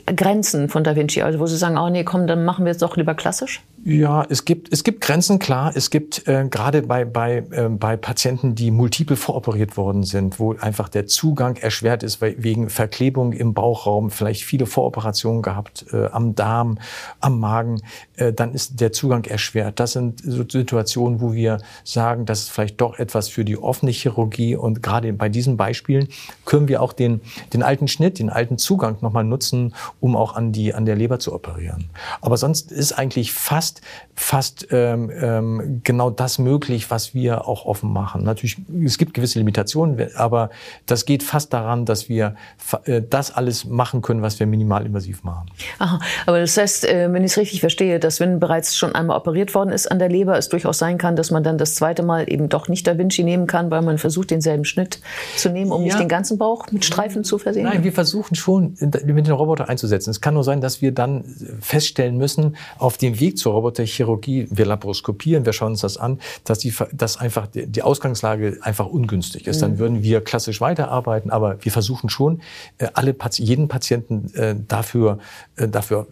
Grenzen 0.06 0.68
von 0.68 0.82
Da 0.82 0.96
Vinci, 0.96 1.22
also 1.22 1.38
wo 1.38 1.46
Sie 1.46 1.56
sagen, 1.56 1.76
oh 1.76 1.88
nee, 1.90 2.04
komm, 2.04 2.26
dann 2.26 2.44
machen 2.44 2.64
wir 2.64 2.72
es 2.72 2.78
doch 2.78 2.96
lieber 2.96 3.14
klassisch? 3.14 3.60
Ja, 3.86 4.24
es 4.30 4.46
gibt, 4.46 4.72
es 4.72 4.82
gibt 4.82 5.02
Grenzen, 5.02 5.38
klar. 5.38 5.72
Es 5.74 5.90
gibt 5.90 6.26
äh, 6.26 6.48
gerade 6.48 6.80
bei, 6.80 7.04
bei, 7.04 7.44
äh, 7.50 7.68
bei 7.68 7.98
Patienten, 7.98 8.54
die 8.54 8.70
multiple 8.70 9.14
voroperiert 9.14 9.76
worden 9.76 10.04
sind, 10.04 10.40
wo 10.40 10.54
einfach 10.54 10.88
der 10.88 11.06
Zugang 11.06 11.56
erschwert 11.56 12.02
ist 12.02 12.22
weil, 12.22 12.34
wegen 12.42 12.70
Verklebung 12.70 13.34
im 13.34 13.52
Bauchraum, 13.52 14.10
vielleicht 14.10 14.44
viele 14.44 14.64
Voroperationen 14.64 15.42
gehabt 15.42 15.84
äh, 15.92 16.06
am 16.06 16.34
Darm, 16.34 16.78
am 17.20 17.38
Magen, 17.38 17.82
äh, 18.16 18.32
dann 18.32 18.54
ist 18.54 18.80
der 18.80 18.92
Zugang 18.92 19.24
erschwert. 19.26 19.78
Das 19.78 19.92
sind 19.92 20.22
so 20.24 20.44
Situationen, 20.48 21.20
wo 21.20 21.34
wir 21.34 21.58
sagen, 21.84 22.24
das 22.24 22.44
ist 22.44 22.52
vielleicht 22.52 22.80
doch 22.80 22.98
etwas 22.98 23.28
für 23.28 23.44
die 23.44 23.58
offene 23.58 23.92
Chirurgie 23.92 24.56
und 24.56 24.82
gerade 24.82 25.12
bei 25.12 25.28
diesen 25.28 25.58
Beispielen 25.58 26.08
können 26.46 26.68
wir 26.68 26.80
auch 26.80 26.94
den, 26.94 27.20
den 27.52 27.62
alten 27.62 27.88
Schnitt, 27.88 28.18
den 28.18 28.30
alten 28.30 28.56
Zugang 28.56 28.96
nochmal 29.02 29.24
nutzen, 29.24 29.74
um 30.00 30.16
auch 30.16 30.36
an, 30.36 30.52
die, 30.52 30.72
an 30.72 30.86
der 30.86 30.96
Leber 30.96 31.18
zu 31.18 31.34
operieren. 31.34 31.90
Aber 32.22 32.38
sonst 32.38 32.72
ist 32.72 32.92
eigentlich 32.92 33.30
fast 33.34 33.73
fast, 34.14 34.44
fast 34.44 34.68
ähm, 34.70 35.10
ähm, 35.10 35.80
genau 35.84 36.10
das 36.10 36.38
möglich, 36.38 36.90
was 36.90 37.14
wir 37.14 37.48
auch 37.48 37.66
offen 37.66 37.92
machen. 37.92 38.22
Natürlich, 38.22 38.58
es 38.84 38.98
gibt 38.98 39.14
gewisse 39.14 39.38
Limitationen, 39.38 40.08
aber 40.16 40.50
das 40.86 41.04
geht 41.04 41.22
fast 41.22 41.52
daran, 41.52 41.84
dass 41.84 42.08
wir 42.08 42.36
äh, 42.84 43.02
das 43.08 43.34
alles 43.34 43.64
machen 43.64 44.02
können, 44.02 44.22
was 44.22 44.38
wir 44.40 44.46
minimalinvasiv 44.46 45.24
machen. 45.24 45.46
Aha, 45.78 46.00
aber 46.26 46.40
das 46.40 46.56
heißt, 46.56 46.84
äh, 46.84 47.12
wenn 47.12 47.24
ich 47.24 47.32
es 47.32 47.38
richtig 47.38 47.60
verstehe, 47.60 47.98
dass 47.98 48.20
wenn 48.20 48.40
bereits 48.40 48.76
schon 48.76 48.94
einmal 48.94 49.16
operiert 49.16 49.54
worden 49.54 49.70
ist 49.70 49.90
an 49.90 49.98
der 49.98 50.08
Leber, 50.08 50.36
es 50.36 50.48
durchaus 50.48 50.78
sein 50.78 50.98
kann, 50.98 51.16
dass 51.16 51.30
man 51.30 51.42
dann 51.42 51.58
das 51.58 51.74
zweite 51.74 52.02
Mal 52.02 52.30
eben 52.30 52.48
doch 52.48 52.68
nicht 52.68 52.86
Da 52.86 52.98
Vinci 52.98 53.24
nehmen 53.24 53.46
kann, 53.46 53.70
weil 53.70 53.82
man 53.82 53.98
versucht, 53.98 54.30
denselben 54.30 54.64
Schnitt 54.64 55.00
zu 55.36 55.50
nehmen, 55.50 55.72
um 55.72 55.80
ja. 55.82 55.86
nicht 55.86 55.98
den 55.98 56.08
ganzen 56.08 56.38
Bauch 56.38 56.66
mit 56.70 56.84
Streifen 56.84 57.24
zu 57.24 57.38
versehen? 57.38 57.64
Nein, 57.64 57.84
wir 57.84 57.92
versuchen 57.92 58.34
schon, 58.34 58.76
mit 58.80 59.26
dem 59.26 59.34
Roboter 59.34 59.68
einzusetzen. 59.68 60.10
Es 60.10 60.20
kann 60.20 60.34
nur 60.34 60.44
sein, 60.44 60.60
dass 60.60 60.82
wir 60.82 60.92
dann 60.92 61.24
feststellen 61.60 62.16
müssen, 62.16 62.56
auf 62.78 62.96
dem 62.98 63.18
Weg 63.20 63.38
zur 63.38 63.52
Roboter 63.52 63.63
Roboterchirurgie, 63.64 64.48
wir 64.50 64.66
laparoskopieren, 64.66 65.46
wir 65.46 65.52
schauen 65.52 65.72
uns 65.72 65.80
das 65.80 65.96
an, 65.96 66.20
dass, 66.44 66.58
die, 66.58 66.72
dass 66.92 67.16
einfach 67.16 67.48
die 67.52 67.82
Ausgangslage 67.82 68.58
einfach 68.60 68.86
ungünstig 68.86 69.46
ist. 69.46 69.62
Dann 69.62 69.72
mhm. 69.72 69.78
würden 69.78 70.02
wir 70.02 70.20
klassisch 70.20 70.60
weiterarbeiten, 70.60 71.30
aber 71.30 71.56
wir 71.60 71.72
versuchen 71.72 72.10
schon, 72.10 72.42
äh, 72.78 72.88
alle, 72.92 73.14
jeden 73.36 73.68
Patienten 73.68 74.32
äh, 74.34 74.54
dafür, 74.68 75.18
äh, 75.56 75.66
dafür 75.66 76.06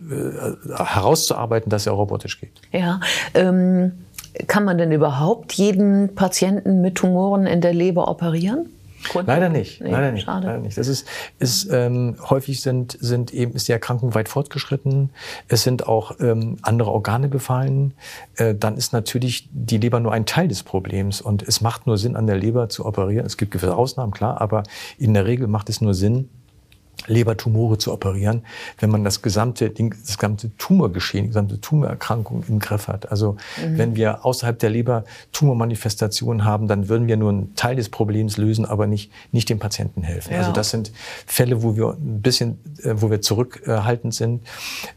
herauszuarbeiten, 0.74 1.68
dass 1.68 1.86
er 1.86 1.92
robotisch 1.92 2.40
geht. 2.40 2.52
Ja, 2.72 3.00
ähm, 3.34 3.92
kann 4.46 4.64
man 4.64 4.78
denn 4.78 4.92
überhaupt 4.92 5.52
jeden 5.52 6.14
Patienten 6.14 6.80
mit 6.80 6.94
Tumoren 6.96 7.46
in 7.46 7.60
der 7.60 7.74
Leber 7.74 8.08
operieren? 8.08 8.70
Leider 9.26 9.48
nicht. 9.48 9.80
Nee, 9.80 9.90
leider 9.90 10.12
nicht. 10.12 10.24
Schade. 10.24 10.46
Leider 10.46 10.60
nicht. 10.60 10.78
Das 10.78 10.88
ist, 10.88 11.06
ist 11.38 11.68
ähm, 11.70 12.16
häufig 12.28 12.60
sind, 12.60 12.96
sind 13.00 13.32
eben 13.32 13.52
ist 13.52 13.68
die 13.68 13.72
Erkrankung 13.72 14.14
weit 14.14 14.28
fortgeschritten. 14.28 15.10
Es 15.48 15.62
sind 15.62 15.86
auch 15.86 16.20
ähm, 16.20 16.56
andere 16.62 16.90
Organe 16.90 17.28
befallen. 17.28 17.94
Äh, 18.36 18.54
dann 18.54 18.76
ist 18.76 18.92
natürlich 18.92 19.48
die 19.52 19.78
Leber 19.78 20.00
nur 20.00 20.12
ein 20.12 20.26
Teil 20.26 20.48
des 20.48 20.62
Problems 20.62 21.20
und 21.20 21.42
es 21.42 21.60
macht 21.60 21.86
nur 21.86 21.98
Sinn, 21.98 22.16
an 22.16 22.26
der 22.26 22.36
Leber 22.36 22.68
zu 22.68 22.86
operieren. 22.86 23.26
Es 23.26 23.36
gibt 23.36 23.52
gewisse 23.52 23.76
Ausnahmen, 23.76 24.12
klar, 24.12 24.40
aber 24.40 24.62
in 24.98 25.14
der 25.14 25.26
Regel 25.26 25.46
macht 25.46 25.68
es 25.68 25.80
nur 25.80 25.94
Sinn, 25.94 26.28
Lebertumore 27.06 27.78
zu 27.78 27.92
operieren, 27.92 28.42
wenn 28.78 28.90
man 28.90 29.04
das 29.04 29.22
gesamte, 29.22 29.70
das 29.70 30.18
gesamte 30.18 30.56
Tumorgeschehen, 30.56 31.24
die 31.24 31.28
gesamte 31.28 31.60
Tumorerkrankung 31.60 32.44
im 32.48 32.58
Griff 32.58 32.88
hat. 32.88 33.10
Also 33.10 33.36
mhm. 33.62 33.78
wenn 33.78 33.96
wir 33.96 34.24
außerhalb 34.24 34.58
der 34.58 34.70
Leber 34.70 35.04
Tumormanifestationen 35.32 36.44
haben, 36.44 36.68
dann 36.68 36.88
würden 36.88 37.08
wir 37.08 37.16
nur 37.16 37.30
einen 37.30 37.54
Teil 37.54 37.76
des 37.76 37.88
Problems 37.88 38.36
lösen, 38.36 38.64
aber 38.64 38.86
nicht, 38.86 39.10
nicht 39.32 39.48
dem 39.48 39.58
Patienten 39.58 40.02
helfen. 40.02 40.32
Ja. 40.32 40.40
Also 40.40 40.52
das 40.52 40.70
sind 40.70 40.92
Fälle, 41.26 41.62
wo 41.62 41.76
wir 41.76 41.90
ein 41.90 42.22
bisschen, 42.22 42.58
äh, 42.82 42.94
wo 42.96 43.10
wir 43.10 43.20
zurückhaltend 43.20 44.14
sind 44.14 44.42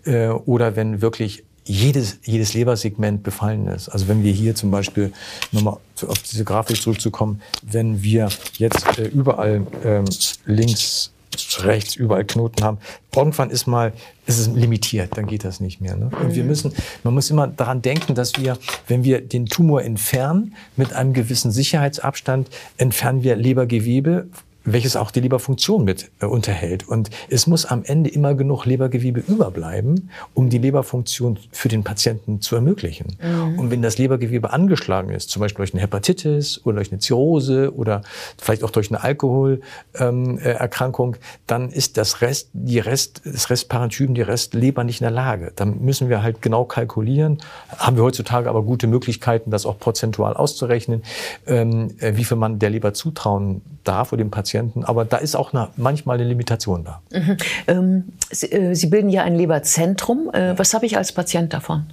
äh, 0.05 0.27
oder 0.29 0.75
wenn 0.75 1.01
wirklich 1.01 1.43
jedes, 1.65 2.19
jedes 2.23 2.53
Lebersegment 2.53 3.23
befallen 3.23 3.67
ist. 3.67 3.89
Also 3.89 4.07
wenn 4.07 4.23
wir 4.23 4.31
hier 4.31 4.53
zum 4.53 4.69
Beispiel, 4.69 5.11
nochmal 5.51 5.77
auf 6.07 6.19
diese 6.19 6.43
Grafik 6.43 6.81
zurückzukommen, 6.81 7.41
wenn 7.63 8.03
wir 8.03 8.29
jetzt 8.57 8.99
äh, 8.99 9.07
überall 9.07 9.65
ähm, 9.83 10.05
links 10.45 11.11
rechts 11.59 11.95
überall 11.95 12.25
Knoten 12.25 12.63
haben. 12.63 12.77
Irgendwann 13.15 13.49
ist 13.49 13.67
mal, 13.67 13.93
ist 14.25 14.39
es 14.39 14.47
limitiert, 14.47 15.17
dann 15.17 15.25
geht 15.27 15.43
das 15.43 15.59
nicht 15.59 15.81
mehr. 15.81 15.95
Ne? 15.95 16.09
Und 16.21 16.35
wir 16.35 16.43
mhm. 16.43 16.49
müssen, 16.49 16.73
man 17.03 17.13
muss 17.13 17.29
immer 17.29 17.47
daran 17.47 17.81
denken, 17.81 18.15
dass 18.15 18.33
wir, 18.37 18.57
wenn 18.87 19.03
wir 19.03 19.21
den 19.21 19.45
Tumor 19.45 19.83
entfernen, 19.83 20.55
mit 20.75 20.93
einem 20.93 21.13
gewissen 21.13 21.51
Sicherheitsabstand, 21.51 22.49
entfernen 22.77 23.23
wir 23.23 23.35
Lebergewebe 23.35 24.27
welches 24.65 24.95
auch 24.95 25.11
die 25.11 25.21
Leberfunktion 25.21 25.83
mit 25.83 26.11
äh, 26.19 26.25
unterhält. 26.25 26.87
Und 26.87 27.09
es 27.29 27.47
muss 27.47 27.65
am 27.65 27.83
Ende 27.83 28.09
immer 28.09 28.33
genug 28.33 28.65
Lebergewebe 28.65 29.23
überbleiben, 29.27 30.09
um 30.33 30.49
die 30.49 30.57
Leberfunktion 30.57 31.39
für 31.51 31.69
den 31.69 31.83
Patienten 31.83 32.41
zu 32.41 32.55
ermöglichen. 32.55 33.17
Mhm. 33.21 33.59
Und 33.59 33.71
wenn 33.71 33.81
das 33.81 33.97
Lebergewebe 33.97 34.51
angeschlagen 34.51 35.11
ist, 35.11 35.29
zum 35.29 35.39
Beispiel 35.39 35.57
durch 35.57 35.73
eine 35.73 35.81
Hepatitis 35.81 36.61
oder 36.65 36.77
durch 36.77 36.91
eine 36.91 36.99
Zirrhose 36.99 37.73
oder 37.75 38.01
vielleicht 38.37 38.63
auch 38.63 38.71
durch 38.71 38.89
eine 38.89 39.03
Alkoholerkrankung, 39.03 41.15
äh, 41.15 41.19
dann 41.47 41.69
ist 41.69 41.97
das 41.97 42.21
Rest, 42.21 42.49
die 42.53 42.79
Rest, 42.79 43.21
das 43.23 43.49
Restparenchym, 43.49 44.15
die 44.15 44.23
Restleber 44.23 44.83
nicht 44.83 45.01
in 45.01 45.05
der 45.05 45.11
Lage. 45.11 45.51
Dann 45.55 45.81
müssen 45.81 46.09
wir 46.09 46.23
halt 46.23 46.41
genau 46.41 46.65
kalkulieren. 46.65 47.37
Haben 47.77 47.97
wir 47.97 48.03
heutzutage 48.03 48.49
aber 48.49 48.63
gute 48.63 48.87
Möglichkeiten, 48.87 49.51
das 49.51 49.65
auch 49.65 49.77
prozentual 49.77 50.33
auszurechnen, 50.33 51.03
ähm, 51.45 51.95
äh, 51.99 52.15
wie 52.15 52.23
viel 52.23 52.37
man 52.37 52.57
der 52.57 52.71
Leber 52.71 52.93
zutrauen 52.93 53.61
darf 53.87 54.11
oder 54.11 54.23
dem 54.23 54.31
Patienten. 54.31 54.83
Aber 54.83 55.05
da 55.05 55.17
ist 55.17 55.35
auch 55.35 55.53
eine, 55.53 55.69
manchmal 55.77 56.17
eine 56.17 56.27
Limitation 56.27 56.83
da. 56.83 57.01
Mhm. 57.11 57.37
Ähm, 57.67 58.03
Sie, 58.31 58.51
äh, 58.51 58.73
Sie, 58.73 58.87
bilden 58.87 59.09
ja 59.09 59.23
ein 59.23 59.35
Leberzentrum. 59.35 60.29
Äh, 60.33 60.57
was 60.57 60.73
habe 60.73 60.85
ich 60.85 60.97
als 60.97 61.11
Patient 61.11 61.53
davon? 61.53 61.85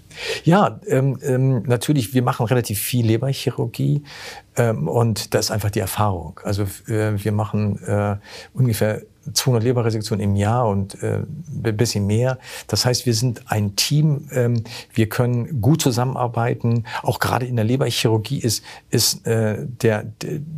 Ja, 0.45 0.81
ähm, 0.87 1.19
ähm, 1.23 1.63
natürlich, 1.67 2.15
wir 2.15 2.23
machen 2.23 2.47
relativ 2.47 2.79
viel 2.79 3.07
Leberchirurgie 3.07 4.03
und 4.57 5.35
das 5.35 5.47
ist 5.47 5.51
einfach 5.51 5.71
die 5.71 5.81
Erfahrung. 5.81 6.41
Also 6.45 6.65
äh, 6.87 7.13
wir 7.17 7.33
machen 7.33 7.83
äh, 7.85 8.17
ungefähr 8.53 9.03
200 9.33 9.63
Leberresektionen 9.63 10.25
im 10.25 10.37
Jahr 10.37 10.69
und 10.69 11.01
äh, 11.03 11.21
ein 11.65 11.77
bisschen 11.77 12.07
mehr. 12.07 12.39
Das 12.67 12.85
heißt, 12.85 13.07
wir 13.07 13.15
sind 13.15 13.43
ein 13.47 13.77
Team. 13.77 14.29
Ähm, 14.33 14.65
wir 14.93 15.09
können 15.09 15.61
gut 15.61 15.81
zusammenarbeiten. 15.81 16.85
Auch 17.03 17.19
gerade 17.19 17.47
in 17.47 17.57
der 17.57 17.65
Leberchirurgie 17.65 18.39
ist, 18.39 18.65
ist 18.91 19.27
äh, 19.27 19.59
der, 19.65 20.07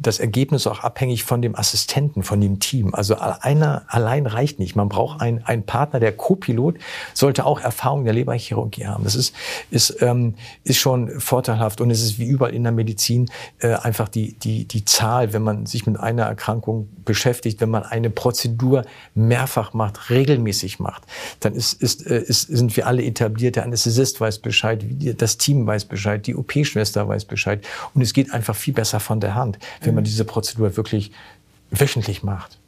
das 0.01 0.19
Ergebnis 0.19 0.67
auch 0.67 0.81
abhängig 0.81 1.25
von 1.25 1.43
dem 1.43 1.55
Assistenten, 1.57 2.23
von 2.23 2.41
dem 2.41 2.59
Team. 2.59 2.95
Also 2.95 3.17
einer 3.17 3.85
allein 3.89 4.27
reicht 4.27 4.59
nicht. 4.59 4.77
Man 4.77 4.89
braucht 4.89 5.21
einen, 5.21 5.43
einen 5.45 5.65
Partner. 5.65 6.01
Der 6.01 6.13
Co-Pilot 6.13 6.77
sollte 7.13 7.45
auch 7.45 7.61
Erfahrung 7.61 8.01
in 8.01 8.07
der 8.07 8.15
Leberchirurgie 8.15 8.87
haben. 8.87 9.05
Das 9.05 9.15
ist, 9.15 9.35
ist, 9.71 10.01
ähm, 10.01 10.35
ist 10.65 10.79
schon 10.79 11.21
vorteilhaft. 11.21 11.81
Und 11.81 11.91
es 11.91 12.03
ist 12.03 12.19
wie 12.19 12.27
überall 12.27 12.55
in 12.55 12.63
der 12.63 12.73
Medizin 12.73 13.31
äh, 13.59 13.69
einfach 13.85 14.09
die, 14.09 14.33
die, 14.35 14.65
die 14.67 14.85
Zahl, 14.85 15.33
wenn 15.33 15.43
man 15.43 15.67
sich 15.67 15.87
mit 15.87 15.99
einer 15.99 16.25
Erkrankung 16.25 16.89
beschäftigt, 17.05 17.61
wenn 17.61 17.71
man 17.71 17.83
eine 17.83 18.11
Prozedur 18.11 18.85
mehrfach 19.15 19.75
macht, 19.75 20.11
regelmäßig 20.11 20.81
macht, 20.81 21.03
dann 21.41 21.55
ist, 21.55 21.75
ist, 21.83 22.07
äh, 22.07 22.21
ist, 22.21 22.43
sind 22.49 22.77
wir 22.77 22.87
alle 22.87 23.05
etabliert. 23.05 23.57
Der 23.57 23.65
Anästhesist 23.65 24.21
weiß 24.21 24.39
Bescheid, 24.39 24.85
das 25.19 25.37
Team 25.37 25.67
weiß 25.67 25.85
Bescheid, 25.85 26.27
die 26.27 26.35
OP-Schwester 26.35 27.07
weiß 27.07 27.27
Bescheid. 27.27 27.65
Und 27.95 28.03
es 28.03 28.13
geht 28.13 28.33
einfach 28.33 28.57
viel 28.57 28.75
besser 28.75 29.01
von 29.01 29.21
der 29.21 29.35
Hand, 29.35 29.59
wenn 29.83 29.95
man 29.95 30.03
mhm. 30.03 30.07
diese 30.07 30.25
Prozedur 30.25 30.77
wirklich 30.77 31.13
wöchentlich 31.71 32.23
macht 32.23 32.59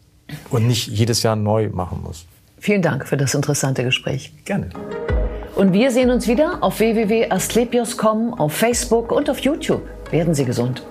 und 0.50 0.66
nicht 0.66 0.88
jedes 0.88 1.22
Jahr 1.22 1.36
neu 1.36 1.70
machen 1.70 2.02
muss. 2.02 2.26
Vielen 2.58 2.82
Dank 2.82 3.06
für 3.06 3.16
das 3.16 3.34
interessante 3.34 3.84
Gespräch. 3.84 4.32
Gerne. 4.44 4.70
Und 5.54 5.72
wir 5.72 5.90
sehen 5.90 6.10
uns 6.10 6.28
wieder 6.28 6.62
auf 6.62 6.80
www.asklepios.com, 6.80 8.34
auf 8.34 8.52
Facebook 8.52 9.12
und 9.12 9.30
auf 9.30 9.38
YouTube. 9.38 9.82
Werden 10.10 10.34
Sie 10.34 10.44
gesund. 10.44 10.82